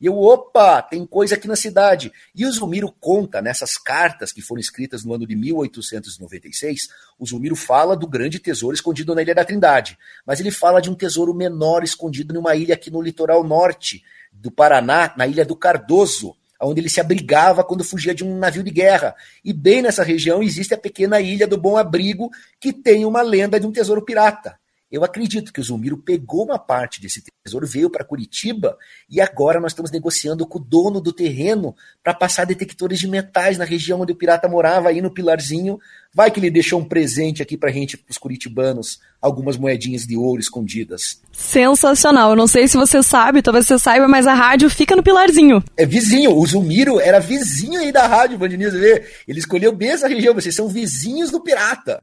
E 0.02 0.06
eu, 0.06 0.18
opa, 0.18 0.82
tem 0.82 1.06
coisa 1.06 1.36
aqui 1.36 1.46
na 1.46 1.54
cidade. 1.54 2.12
E 2.34 2.44
o 2.44 2.50
Zulmiro 2.50 2.92
conta 2.98 3.40
nessas 3.40 3.78
cartas 3.78 4.32
que 4.32 4.42
foram 4.42 4.58
escritas 4.60 5.04
no 5.04 5.14
ano 5.14 5.24
de 5.24 5.36
1896, 5.36 6.88
o 7.20 7.24
Zulmiro 7.24 7.54
fala 7.54 7.96
do 7.96 8.08
grande 8.08 8.40
tesouro 8.40 8.74
escondido 8.74 9.14
na 9.14 9.22
Ilha 9.22 9.32
da 9.32 9.44
Trindade. 9.44 9.96
Mas 10.26 10.40
ele 10.40 10.50
fala 10.50 10.82
de 10.82 10.90
um 10.90 10.94
tesouro 10.96 11.32
menor 11.32 11.84
escondido 11.84 12.34
numa 12.34 12.56
ilha 12.56 12.74
aqui 12.74 12.90
no 12.90 13.00
litoral 13.00 13.44
norte 13.44 14.02
do 14.32 14.50
Paraná, 14.50 15.14
na 15.16 15.24
Ilha 15.24 15.44
do 15.44 15.54
Cardoso, 15.54 16.34
onde 16.60 16.80
ele 16.80 16.90
se 16.90 17.00
abrigava 17.00 17.62
quando 17.62 17.84
fugia 17.84 18.12
de 18.12 18.24
um 18.24 18.38
navio 18.38 18.64
de 18.64 18.72
guerra. 18.72 19.14
E 19.44 19.52
bem 19.52 19.82
nessa 19.82 20.02
região 20.02 20.42
existe 20.42 20.74
a 20.74 20.78
pequena 20.78 21.20
ilha 21.20 21.46
do 21.46 21.56
Bom 21.56 21.76
Abrigo, 21.76 22.28
que 22.58 22.72
tem 22.72 23.04
uma 23.04 23.22
lenda 23.22 23.60
de 23.60 23.68
um 23.68 23.72
tesouro 23.72 24.02
pirata. 24.02 24.58
Eu 24.92 25.02
acredito 25.02 25.54
que 25.54 25.58
o 25.58 25.64
Zulmiro 25.64 25.96
pegou 25.96 26.44
uma 26.44 26.58
parte 26.58 27.00
desse 27.00 27.24
tesouro, 27.42 27.66
veio 27.66 27.88
para 27.88 28.04
Curitiba 28.04 28.76
e 29.08 29.22
agora 29.22 29.58
nós 29.58 29.72
estamos 29.72 29.90
negociando 29.90 30.46
com 30.46 30.58
o 30.58 30.62
dono 30.62 31.00
do 31.00 31.14
terreno 31.14 31.74
para 32.04 32.12
passar 32.12 32.44
detectores 32.44 32.98
de 32.98 33.08
metais 33.08 33.56
na 33.56 33.64
região 33.64 34.02
onde 34.02 34.12
o 34.12 34.14
pirata 34.14 34.46
morava, 34.46 34.90
aí 34.90 35.00
no 35.00 35.10
Pilarzinho. 35.10 35.80
Vai 36.14 36.30
que 36.30 36.38
ele 36.38 36.50
deixou 36.50 36.78
um 36.78 36.84
presente 36.84 37.42
aqui 37.42 37.56
para 37.56 37.70
a 37.70 37.72
gente, 37.72 37.96
para 37.96 38.10
os 38.10 38.18
curitibanos, 38.18 39.00
algumas 39.18 39.56
moedinhas 39.56 40.02
de 40.02 40.14
ouro 40.14 40.42
escondidas. 40.42 41.22
Sensacional. 41.32 42.30
Eu 42.30 42.36
não 42.36 42.46
sei 42.46 42.68
se 42.68 42.76
você 42.76 43.02
sabe, 43.02 43.40
talvez 43.40 43.66
você 43.66 43.78
saiba, 43.78 44.06
mas 44.06 44.26
a 44.26 44.34
rádio 44.34 44.68
fica 44.68 44.94
no 44.94 45.02
Pilarzinho. 45.02 45.64
É 45.74 45.86
vizinho. 45.86 46.36
O 46.36 46.46
Zulmiro 46.46 47.00
era 47.00 47.18
vizinho 47.18 47.80
aí 47.80 47.90
da 47.90 48.06
rádio, 48.06 48.36
Band 48.36 48.48
News. 48.48 48.74
Ele 48.74 49.38
escolheu 49.38 49.74
bem 49.74 49.88
essa 49.88 50.06
região. 50.06 50.34
Vocês 50.34 50.54
são 50.54 50.68
vizinhos 50.68 51.30
do 51.30 51.40
pirata. 51.40 51.98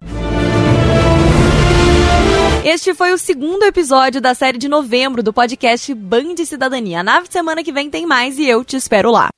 Este 2.64 2.94
foi 2.94 3.14
o 3.14 3.18
segundo 3.18 3.64
episódio 3.64 4.20
da 4.20 4.34
série 4.34 4.58
de 4.58 4.68
novembro 4.68 5.24
do 5.24 5.32
podcast 5.32 5.94
Band 5.94 6.36
Cidadania. 6.46 7.02
Na 7.02 7.24
semana 7.30 7.64
que 7.64 7.72
vem 7.72 7.90
tem 7.90 8.06
mais 8.06 8.38
e 8.38 8.46
eu 8.46 8.66
te 8.66 8.76
espero 8.76 9.12
lá. 9.12 9.30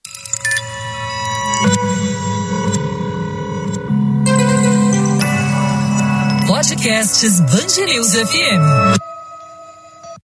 Podcasts 6.47 7.39
News 7.77 8.13
FM. 8.15 9.10